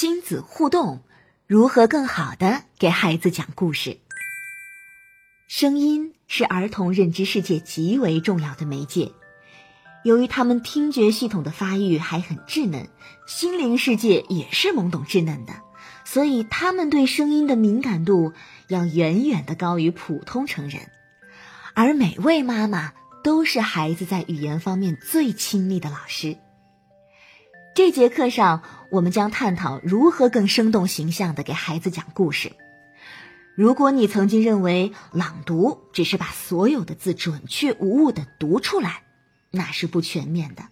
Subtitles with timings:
[0.00, 1.02] 亲子互动，
[1.48, 3.98] 如何更好的给孩子讲故事？
[5.48, 9.10] 声音是儿童认知世界极为重要的媒介。
[10.04, 12.88] 由于他们听觉系统的发育还很稚嫩，
[13.26, 15.54] 心灵世界也是懵懂稚嫩的，
[16.04, 18.32] 所以他们对声音的敏感度
[18.68, 20.92] 要远远的高于普通成人。
[21.74, 22.92] 而每位妈妈
[23.24, 26.36] 都是孩子在语言方面最亲密的老师。
[27.78, 32.50] 这节课上，我们将探讨如何更生动形象地给孩子讲故事。
[33.54, 39.04] 如果你曾经认为朗读只是把所有的字准确无误地读出来，
[39.52, 40.64] 那是不全面的。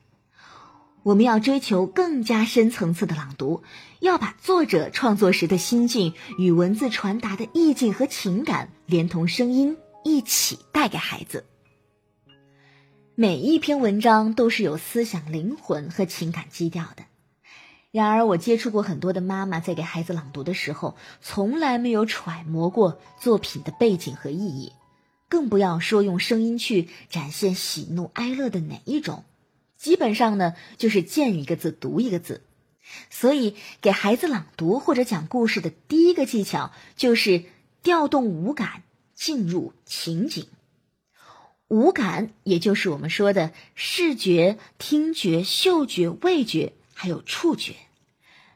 [1.05, 3.63] 我们要追求更加深层次的朗读，
[4.01, 11.45] 要把作者创作时的心境与文字传达的意境和情感，连同声音一起带给孩子。
[13.19, 17.05] 每一篇文章都是有思想灵魂和情感基调的。
[17.91, 24.75] 然而，我接触过很多的妈妈，在给孩子朗读的时候，从来没有揣摩过作品的背景和意义，
[25.31, 29.25] 更不要说用声音去展现喜怒哀乐的哪一种。
[29.79, 32.43] 基本上呢，就是见一个字读一个字。
[33.09, 37.45] 所以，给孩子朗读或者讲故事的第一个技巧，就是
[37.83, 38.83] 调动五感，
[39.15, 40.47] 进入情景。
[41.69, 47.75] 五感，也就是我们说的视觉、听觉、嗅觉、味觉，还有触觉。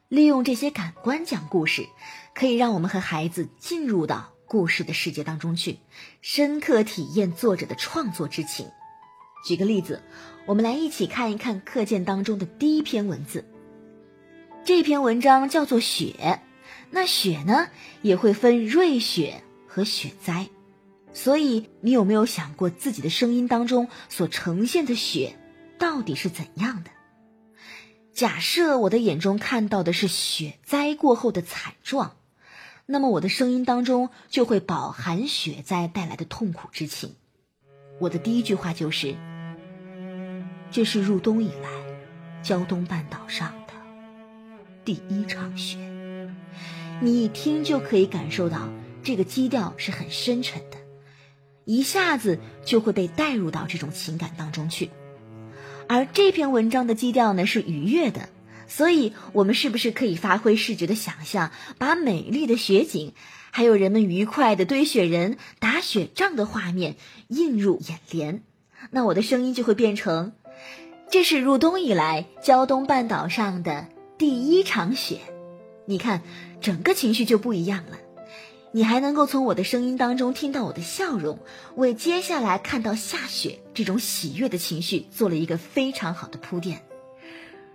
[0.09, 1.87] 利用这些感官讲故事，
[2.35, 5.79] 可以让我们和孩子进入到故事的世界当中去，
[6.23, 8.69] 深刻体验作者的创作之情。
[9.45, 10.03] 举个例子，
[10.47, 13.45] 我们来一起看一看课件当中的第一篇文字。
[14.65, 16.15] 这篇文章叫做《雪》，
[16.91, 17.69] 那雪呢，
[18.03, 20.49] 也会分瑞雪和雪灾。
[21.13, 25.37] 所以，你有没有想过自己的声音当中所呈现的雪
[25.79, 26.91] 到底是怎样的？
[28.13, 32.17] 假设我的眼中看到的是雪灾过后的惨状，
[32.87, 37.15] 那么我的声音当中就会饱含雪灾带来的痛苦之情。
[37.99, 39.15] 我的第一句话就是
[40.71, 41.71] ：“这是入冬以来
[42.43, 43.75] 胶东半岛上的
[44.85, 45.79] 第一场雪。”
[47.01, 48.69] 你一听就可以感受到
[49.03, 50.80] 这个基调是很深沉的。
[51.65, 54.91] 一下子就会被带入到这种情感当中去，
[55.89, 58.29] 而这篇文章的基调呢是愉悦的，
[58.67, 63.13] 所以我们是不是可以发挥视觉的想象，把美丽的雪景，
[63.51, 66.97] 还有人们愉快的堆雪人、打雪仗的画面
[67.29, 68.43] 映入眼帘？
[68.91, 70.33] 那我的声音就会变成：
[71.11, 75.19] 这是入冬以来胶东半岛上的第一场雪。
[75.87, 76.23] 你看，
[76.61, 77.99] 整个情绪就不一样了。
[78.73, 81.41] 你还能够从我的声音当中听到我的笑容，
[81.75, 86.83] 为接下来看到下雪这种喜悦的情绪做了一个非常好的铺垫。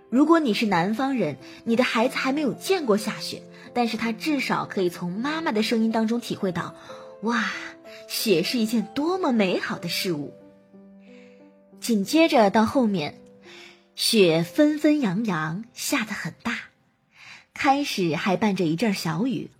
[0.08, 3.42] 如果你是南方人，你的孩子还没有见过下雪，
[3.74, 6.74] 但是他至少可以从妈妈的声音当中体会到，
[7.22, 7.44] 哇，
[8.08, 10.32] 雪是一件多么美好的事物。
[11.80, 13.20] 紧接着到后面，
[13.96, 16.56] 雪纷纷扬扬下得很大，
[17.52, 19.50] 开始还伴着一阵小雨。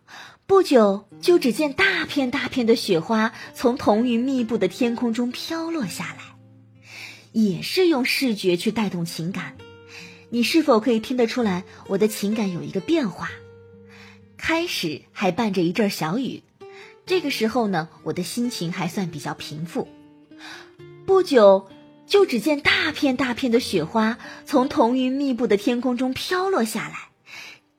[0.47, 6.37] 不久，就只见大片大片的雪花从彤云密布的天空中飘落下来，
[7.33, 9.57] 也是用视觉去带动情感。
[10.31, 13.29] 你是否可以听得出来，我的情感有一个变化？
[14.37, 16.45] 开始还伴着一阵小雨，
[17.07, 19.89] 这个时候呢，我的心情还算比较平复。
[21.07, 21.69] 不久，
[22.07, 27.09] 就只见大片大片的雪花从彤云密布的天空中飘落下来。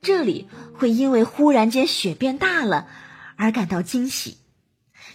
[0.07, 2.87] 这里会因为忽然间雪变大了
[3.35, 4.37] 而感到惊喜，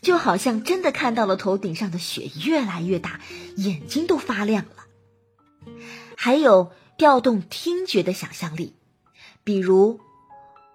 [0.03, 3.19] 就好像真的看到了头顶上的雪越来越大，
[3.57, 5.73] 眼睛都发亮了。
[6.15, 8.75] 还有调动听觉的想象力，
[9.45, 9.99] 比如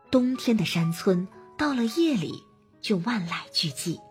[0.09, 2.44] 冬天的山村到了夜里
[2.81, 4.01] 就万籁俱寂，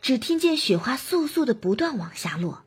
[0.00, 2.62] 只听见雪花簌簌的不断往下落，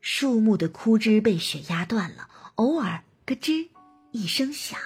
[0.00, 3.70] 树木的枯枝被雪压断了，偶尔咯吱
[4.12, 4.78] 一声响。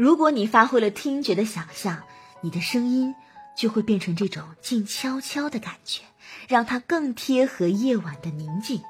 [0.00, 2.04] 如果你发挥了听觉的想象，
[2.40, 3.14] 你的声音
[3.54, 6.00] 就会变成这种静悄悄的感觉，
[6.48, 8.80] 让它更贴合夜晚的宁静。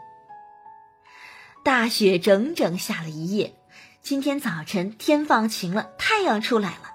[1.65, 3.57] 大雪整整下了一夜，
[4.01, 6.93] 今天早晨天放晴了，太阳出来了。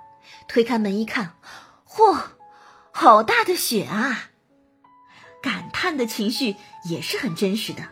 [0.47, 1.35] 推开门一看，
[1.85, 2.17] 嚯，
[2.93, 4.29] 好大的雪啊！
[5.43, 6.55] 感叹的情绪
[6.89, 7.89] 也是很真实的。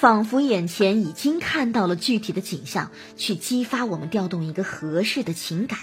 [0.00, 5.78] 仿佛眼前已经看到了具体的景象，去激发我们调动一个合适的情感。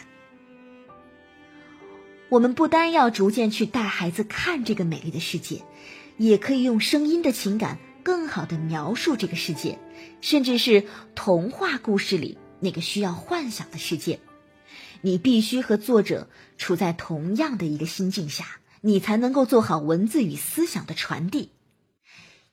[2.30, 5.62] 我们不单要逐渐去带孩子看这个美丽的世界，
[6.18, 9.78] 也可以用声音的情感更好的描述这个世界，
[10.20, 14.20] 甚至是童话故事里那个需要幻想的世界。
[15.02, 16.28] 你必须和作者
[16.58, 18.46] 处在同样的一个心境下，
[18.82, 21.52] 你才能够做好文字与思想的传递。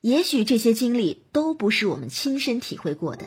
[0.05, 3.25] 也许这些经历都不是我们亲身体会过的，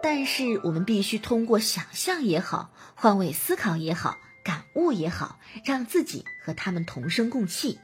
[0.00, 7.80] 但是我们必须通过想象也好，换位思考也好，感悟也好，让自己和他们同声共气。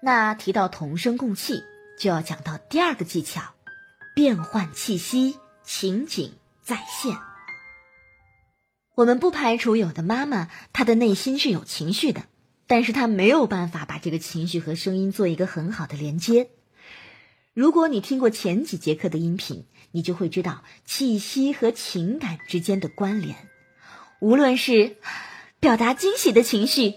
[0.00, 1.64] 那提到同声共气，
[1.98, 3.42] 就要讲到第二个技巧：
[4.14, 7.18] 变换气息，情景再现。
[8.94, 12.26] 我们不排除有的妈妈她的内心是有情绪的，
[12.68, 16.50] 但是她没有办法把这个情绪和声音做一个很好的连接。
[17.56, 23.34] 如果你听过前几节课的音频，你就会知道气息和情感之间的关联。
[24.20, 24.98] 无论是
[25.58, 26.96] 表达惊喜的情绪、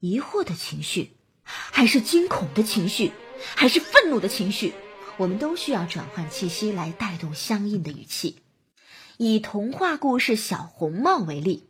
[0.00, 1.12] 疑惑的情绪，
[1.44, 3.12] 还是惊恐的情绪，
[3.54, 4.74] 还是愤怒的情绪，
[5.16, 8.42] 我们都需要转换气息来带动相应的语气。
[9.16, 11.68] 以童话故事《小红帽》为例，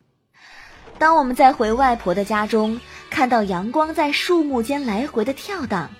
[0.98, 5.90] 当我们在回外婆的家中，看到阳光在树木间来回的跳荡，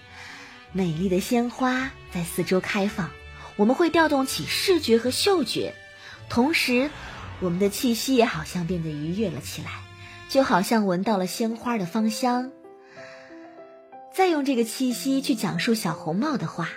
[0.77, 3.09] 美丽的鲜花在四周开放，
[3.57, 5.75] 我们会调动起视觉和嗅觉，
[6.29, 6.91] 同时，
[7.41, 9.71] 我们的气息也好像变得愉悦了起来，
[10.29, 12.53] 就好像闻到了鲜花的芳香。
[14.15, 16.69] 再用这个气息去讲述小红帽的话，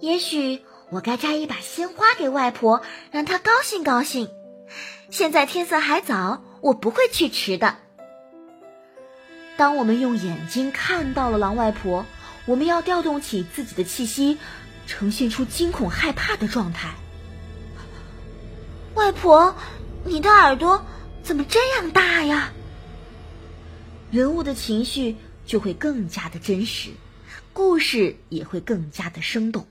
[0.00, 0.62] 也许。
[0.90, 4.28] 我该摘一把鲜花给外婆，让她高兴高兴。
[5.08, 7.78] 现在天色还早，我不会去迟的。
[9.56, 12.06] 当我们用眼睛看到了狼外婆，
[12.46, 14.38] 我们要调动起自己的气息，
[14.86, 16.94] 呈现出惊恐害怕的状态。
[18.94, 19.56] 外婆，
[20.04, 20.84] 你的耳朵
[21.22, 22.52] 怎么这样大呀？
[24.10, 25.16] 人物的情绪
[25.46, 26.90] 就会更加的真实，
[27.52, 29.66] 故事也会更加的生动。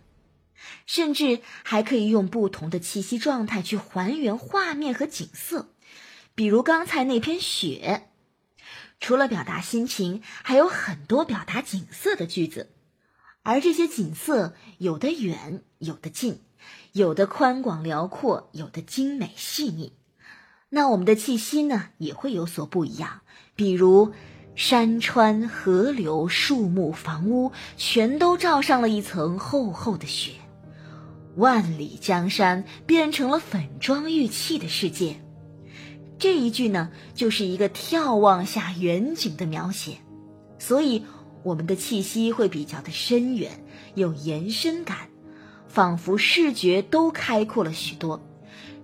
[0.86, 5.68] 甚至还可以用不同的气息状态去还原画面和景色，
[6.36, 8.08] 比如刚才那片雪。
[9.02, 12.70] 除了表达心情，还有很多表达景色的句子，
[13.42, 16.40] 而这些景色有的远，有的近，
[16.94, 19.94] 有的宽广辽阔，有的精美细腻。
[20.70, 23.22] 那我们的气息呢，也会有所不一样，
[23.56, 24.14] 比如
[24.56, 30.34] 山川河流、树木、房屋，全都罩上了一层厚厚的雪。
[31.38, 35.20] 万里江山变成了粉妆玉砌的世界，
[36.22, 39.98] 这一句呢，就是一个眺望下远景的描写，
[40.60, 41.04] 所以
[41.42, 43.66] 我们的气息会比较的深远，
[43.96, 45.10] 有延伸感，
[45.68, 48.22] 仿佛视觉都开阔了许多。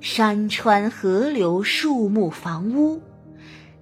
[0.02, 3.04] 山川河流、树木房屋，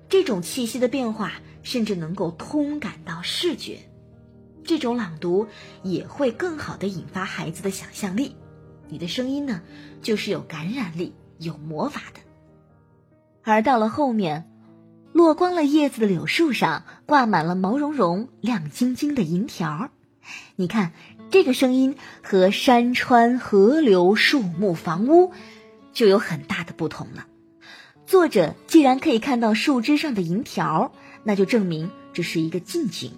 [0.10, 1.32] 这种气息的变化，
[1.64, 3.80] 甚至能够通感到视觉。
[4.66, 5.48] 这种朗读
[5.82, 8.36] 也会更好的引发孩子的想象力。
[8.90, 9.62] 你的声音呢，
[10.02, 12.20] 就是有感染力、有魔法的。
[13.46, 14.50] 而到了后面，
[15.14, 19.92] 落光了叶子的柳树上挂满了毛茸茸、亮晶晶的银条
[20.56, 20.94] 你看，
[21.30, 25.32] 这个声音和山川、河流、树木、房屋
[25.94, 27.28] 就有很大的不同了。
[28.08, 30.92] 作者既然可以看到树枝上的银条，
[31.24, 33.12] 那就证明这是一个近景，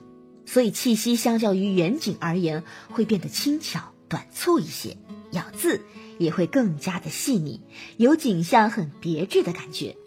[0.46, 4.98] 所以气息相较于远景而言，会变得轻巧、短促一些。
[5.32, 5.82] 咬字
[6.20, 7.62] 也会更加的细腻，
[7.98, 9.98] 有景象很别致的感觉，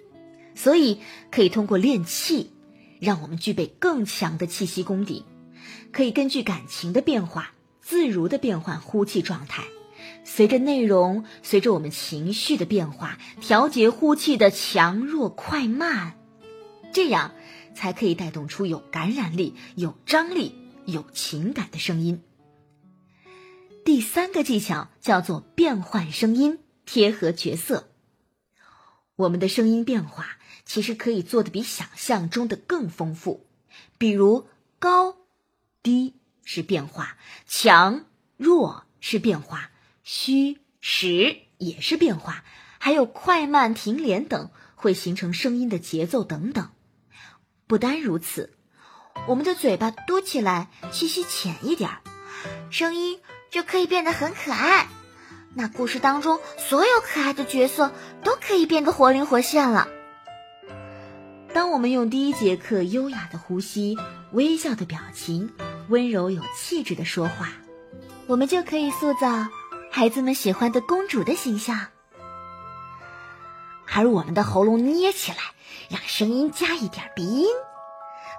[0.62, 1.00] 所以
[1.30, 2.52] 可以通过练气，
[3.00, 5.24] 让我们具备更强的气息功底。
[5.90, 9.64] 可以根据感情的变化，自如的变换呼气状态，
[10.22, 16.18] 随着内容，随着我们情绪的变化，调节呼气的强弱快慢，
[16.92, 17.32] 这样
[17.74, 22.20] 才可以带动出有感染力、有张力、有情感的声音。
[23.82, 27.88] 第三个技巧叫做变换声音，贴合角色。
[29.16, 30.36] 我们的声音变化
[30.72, 33.44] 其实可以做的比想象中的更丰富，
[33.98, 34.46] 比如
[34.78, 35.16] 高、
[35.82, 38.04] 低是变化，强、
[38.36, 39.72] 弱是变化，
[40.04, 42.44] 虚、实也是变化，
[42.78, 46.70] 还有快慢、停连等会形成声音的节奏等等。
[47.66, 48.54] 不单如此，
[49.26, 52.00] 我们的嘴巴嘟起来，气息浅一点儿，
[52.70, 53.18] 声音。
[53.50, 54.86] 就可以变得很可爱，
[55.54, 59.88] 那故事当中所有可爱的角色都可以变得活灵活现了。
[61.52, 63.98] 当我们用第一节课优雅的呼吸、
[64.32, 65.52] 微笑的表情、
[65.88, 67.48] 温柔有气质的说话，
[68.26, 69.48] 我们就可以塑造
[69.90, 71.88] 孩子们喜欢的公主的形象。
[73.92, 75.38] 而我们的喉咙捏起来，
[75.88, 77.48] 让声音加一点鼻音，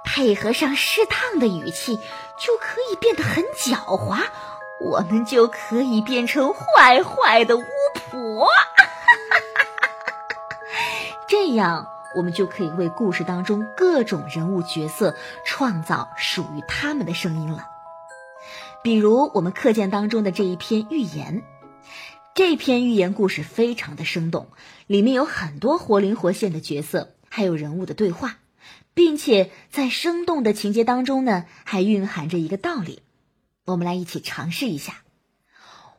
[0.05, 1.97] 配合上适当的语气，
[2.39, 4.21] 就可以变得很狡猾。
[4.79, 7.63] 我们就可以变成坏坏的巫
[7.93, 8.47] 婆。
[11.27, 15.15] 这样，我们就可以为故事当中各种人物角色
[15.45, 17.67] 创造属于他们的声音了。
[18.83, 21.43] 比如我们课件当中的这一篇寓言，
[22.33, 24.47] 这篇寓言故事非常的生动，
[24.87, 28.37] 里面有很多活灵活现的角色，还有人物的对话，
[28.93, 33.03] 并且在生动的情节当中呢，还蕴含着一个道理。
[33.65, 35.00] 我们来一起尝试一下。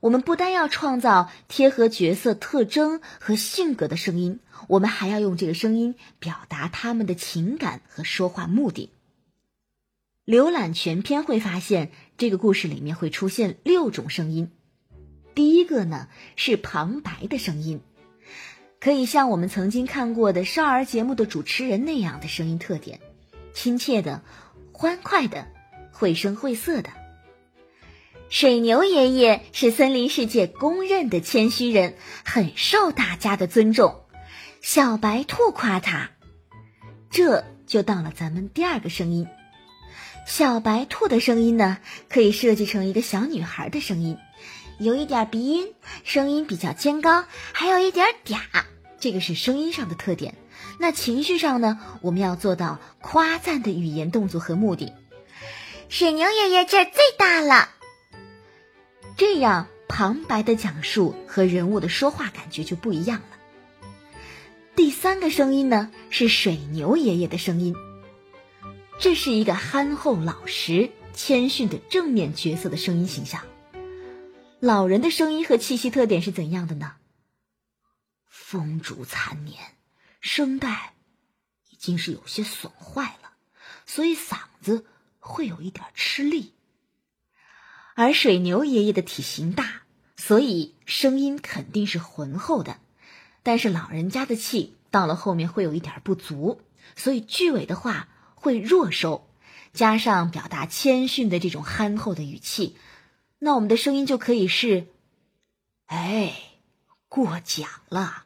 [0.03, 8.91] 我们不单要创造贴合角色特征和性格的声音，我们还要用这个声音表达他们的情感和说话目的。
[10.27, 14.51] 浏览全篇会发现，这个故事里面会出现六种声音。
[15.37, 17.81] 第一个呢是旁白的声音，
[18.81, 22.99] 可以像我们曾经看过的少儿节目的主持人那样的声音特点，
[23.55, 24.21] 亲切的、
[24.73, 25.47] 欢快的、
[25.93, 26.91] 绘声绘色的。
[28.33, 34.07] 水牛爷爷是森林世界公认的谦虚人，很受大家的尊重。
[34.63, 36.13] 小白兔夸他，
[37.11, 39.29] 这就到了咱们第二个声音。
[40.27, 41.77] 小白兔的声音呢，
[42.09, 44.17] 可以设计成一个小女孩的声音，
[44.79, 48.39] 有一点鼻音，声音比较尖高，还有一点嗲。
[48.99, 50.37] 这个是声音上的特点。
[50.79, 54.95] 那情绪上呢，我们要做到夸赞的语言动作和目的。
[55.91, 57.69] 水牛爷爷劲儿最大了。
[59.17, 63.39] 这样旁白的讲述和人物的说话感觉就不一样了。
[64.75, 67.77] 第三个声音呢是水牛爷爷的声音，
[68.99, 73.43] 这是一个憨厚老实、谦逊的正面角色的声音形象。
[74.61, 76.95] 老人的声音和气息特点是怎样的呢？
[78.29, 79.59] 风烛残年，
[80.21, 80.95] 声带
[81.71, 83.33] 已经是有些损坏了，
[83.87, 84.87] 所以嗓子
[85.19, 86.55] 会有一点吃力。
[87.95, 89.83] 而水牛爷爷的体型大，
[90.17, 92.79] 所以声音肯定是浑厚的，
[93.43, 96.63] 但是老人家的气到了后面会有一点不足，
[96.97, 99.29] 所以句尾的话会弱收，
[99.73, 102.77] 加上表达谦逊的这种憨厚的语气，
[103.39, 104.87] 那我们的声音就可以是：
[105.87, 106.35] 哎，
[107.09, 108.25] 过奖了，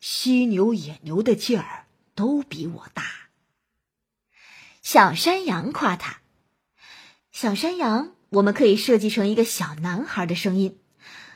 [0.00, 3.04] 犀牛野牛的劲儿都比我大。
[4.80, 6.22] 小山羊夸他，
[7.30, 8.14] 小山羊。
[8.32, 10.78] 我们可以设计成一个小男孩的声音，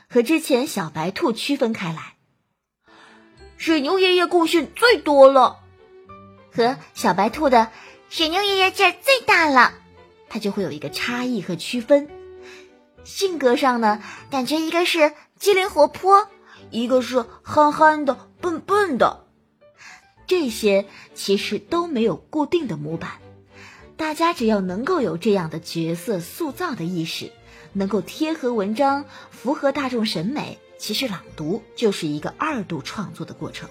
[0.09, 2.15] 和之前小白兔区分开来。
[3.55, 5.59] 水牛爷爷贡献最多了，
[6.51, 7.69] 和小白兔的
[8.09, 9.73] 水牛爷爷劲儿最大了，
[10.27, 12.09] 它就会有一个差异和区分。
[13.03, 14.01] 性格上呢，
[14.31, 16.27] 感觉一个是机灵活泼，
[16.71, 19.27] 一个是憨憨的、笨笨的，
[20.25, 23.11] 这些其实都没有固定的模板。
[23.97, 27.31] 大家只要能够有这样的角色塑造的意识，
[27.73, 33.69] 能够贴合文章，符合大众审美，其实朗读就是一个二度创作的过程。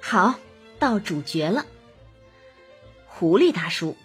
[0.00, 0.38] 好，
[0.78, 1.66] 到主角了，
[3.06, 3.96] 狐狸大叔。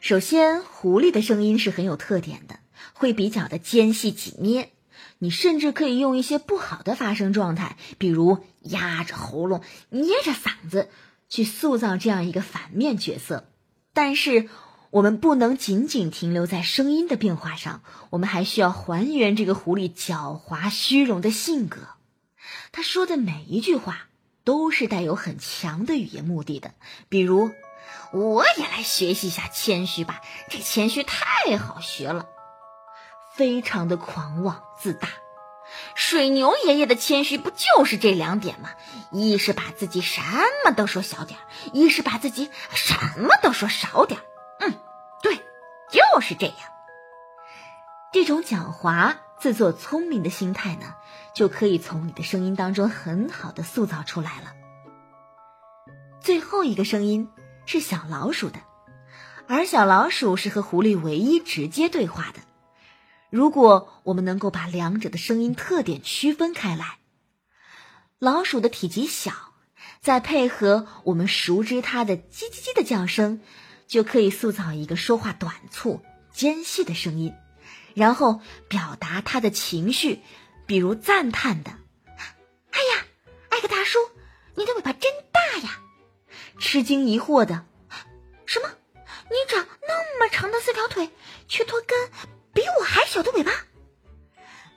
[0.00, 2.60] 首先，狐狸的声音是很有特点的，
[2.92, 4.70] 会比较的尖细紧捏。
[5.18, 10.88] 你甚至可以用一些不好的发声状态，比如压着喉咙、捏着嗓子，
[11.30, 13.48] 去塑造这样一个反面角色。
[14.00, 14.48] 但是，
[14.90, 21.80] 我们不能仅仅停留在声音的变化上，我们还需要还原这个狐狸狡猾虚荣的性格。
[22.70, 24.06] 他说的每一句话
[24.44, 26.74] 都是带有很强的语言目的的，
[27.08, 27.50] 比如，
[28.12, 32.28] 我也来学习一下谦虚吧，这谦虚太好学了，
[33.34, 35.08] 非常的狂妄自大。
[35.94, 38.70] 水牛爷爷的谦虚不就是这两点吗？
[39.10, 40.20] 一是把自己什
[40.64, 44.24] 么都说小点儿，一是把自己什么都说少点儿。
[44.60, 44.74] 嗯，
[45.22, 45.36] 对，
[45.90, 46.56] 就是这样。
[48.12, 50.94] 这种狡猾、自作聪明的心态呢，
[51.34, 54.52] 就可以从你的声音当中很好的塑造出来了。
[56.20, 57.30] 最后一个声音
[57.66, 58.60] 是小老鼠的，
[59.46, 62.40] 而小老鼠是和狐狸唯一直接对话的。
[63.30, 66.98] 如果我们能够把两者的声音特点区分开来，
[68.18, 69.32] 老鼠的体积小，
[70.00, 73.40] 再配合我们熟知它的叽叽叽的叫声，
[73.86, 76.00] 就可以塑造一个说话短促、
[76.32, 77.34] 尖细的声音，
[77.94, 80.20] 然后表达它的情绪，
[80.66, 81.70] 比如赞叹的
[82.72, 83.04] ：“哎呀，
[83.50, 83.98] 艾克大叔，
[84.54, 85.80] 你的尾巴真大呀！”
[86.58, 87.66] 吃惊疑惑的
[88.46, 88.70] ：“什么？
[89.30, 91.10] 你长那么长的四条腿，
[91.46, 92.10] 却拖根？”
[92.58, 93.52] 比我还小的尾巴，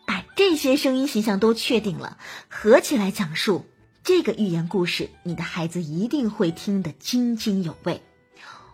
[0.05, 3.65] 把这些声音形象都确定了，合起来讲述
[4.03, 8.03] 这个寓言故事，你的孩子一定会听得津津有味。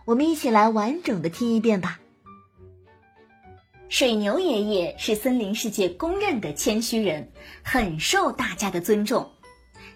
[0.04, 1.98] 我们一起来完整的听一遍吧。
[3.88, 9.32] 水牛爷爷是森林世界公认的谦虚人，很受大家的尊重。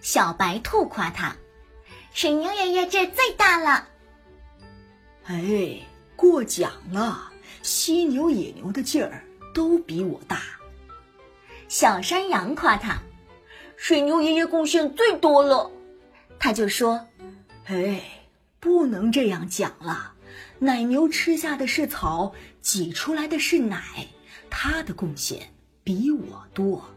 [0.01, 1.35] 小白兔夸他
[2.15, 3.87] ：“水牛爷爷这最大了。”
[5.25, 5.77] 哎，
[6.15, 7.31] 过奖了，
[7.63, 9.23] 犀牛、野牛的劲儿
[9.55, 10.41] 都比我大。
[11.67, 13.01] 小山羊夸他
[13.75, 15.71] ：“水牛爷爷贡献最多了。”
[16.37, 17.07] 他就说
[17.65, 18.01] ：“哎，
[18.59, 20.13] 不能这样讲了。”
[20.59, 23.81] 奶牛吃下的是草，挤出来的是奶，
[24.49, 25.53] 它的贡献
[25.83, 26.89] 比我多。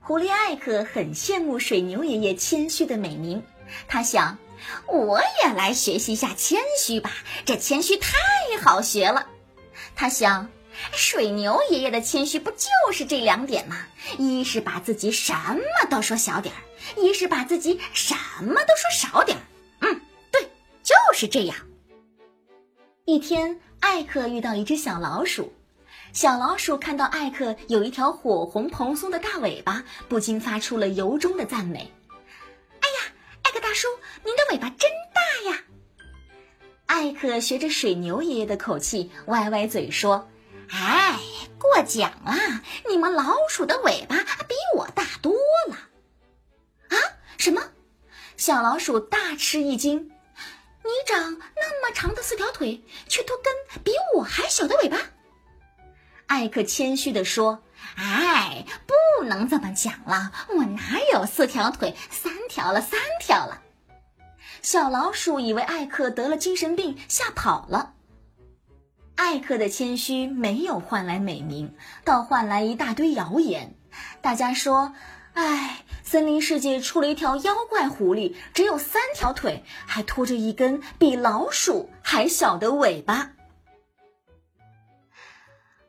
[0.00, 3.42] 狐狸艾克很羡慕水牛爷爷谦虚的美名，
[3.86, 4.36] 他想，
[4.86, 7.10] 我也来学习一下谦虚吧，
[7.44, 8.12] 这谦虚太
[8.62, 9.26] 好学了。
[9.94, 10.48] 他想，
[10.92, 13.86] 水牛爷爷的谦虚不就是这两点吗？
[14.18, 16.60] 一是把自己什么都说小点儿，
[17.00, 19.42] 一是把自己什么都说少点儿。
[19.80, 20.00] 嗯，
[20.30, 20.42] 对，
[20.82, 21.56] 就是这样。
[23.04, 25.52] 一天，艾克遇到一只小老鼠。
[26.12, 31.90] 小老鼠看到艾克有一条火红蓬松的大尾巴，不禁发出了由衷的赞美：“，
[33.72, 33.88] 大叔，
[34.22, 35.62] 您的尾巴真大呀！”
[36.84, 40.28] 艾克学着水牛爷爷的口气，歪歪嘴说
[40.68, 41.18] ：“哎，
[41.58, 42.34] 过奖了，
[42.86, 45.32] 你们老鼠的尾巴比我大多
[45.70, 45.76] 了。”
[46.94, 46.96] 啊？
[47.38, 47.62] 什么？
[48.36, 50.10] 小老鼠大吃一惊。
[50.84, 54.98] 你长那么长的四条腿，却多根比我还小的尾巴。
[56.26, 57.62] 艾克谦虚地说
[57.96, 61.94] ：“哎，不不能这么讲了，我哪有四条腿？
[62.10, 63.62] 三条了，三条了。”
[64.62, 67.92] 小老鼠以为艾克得了精神病，吓跑了。
[69.14, 73.76] 艾克的谦虚没有换来美名，倒换来一大堆谣言。
[74.20, 74.92] 大家说
[75.34, 83.30] ：“哎。”森林世界出了一条妖怪狐狸，只有三条腿，还拖着一根比老鼠还小的尾巴。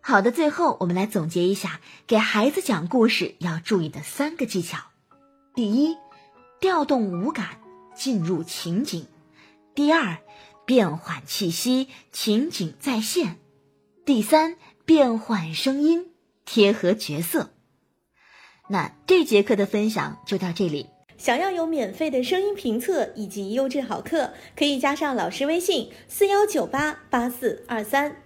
[0.05, 4.77] 好的，最后我们来总结一下给孩子讲故事要注意的三个技巧：
[5.55, 5.95] 第一，
[6.60, 7.62] 调动五感
[7.95, 9.05] 进入情景；
[9.74, 10.18] 第二，
[10.66, 13.35] 变换气息，情景再现；
[14.05, 16.11] 第三，变换声音，
[16.44, 17.51] 贴合角色。
[18.68, 20.87] 那这节课的分享就到这里。
[21.18, 28.23] 想要有免费的声音评测以及优质好课，可以加上老师微信：四幺九八八四二三。